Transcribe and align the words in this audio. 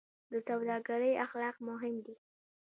د 0.31 0.33
سوداګرۍ 0.47 1.13
اخلاق 1.25 1.55
مهم 1.67 1.95
دي 2.05 2.15